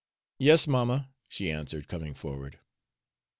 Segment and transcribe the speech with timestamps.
[0.39, 2.57] "Yes, mamma," she answered, coming forward.